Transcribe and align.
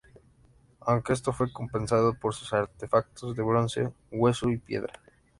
Aunque 0.79 1.13
esto 1.13 1.31
fue 1.31 1.53
compensado 1.53 2.15
por 2.15 2.33
sus 2.33 2.51
artefactos 2.53 3.35
de 3.35 3.43
bronce, 3.43 3.93
hueso 4.11 4.49
y 4.49 4.57
piedra. 4.57 4.93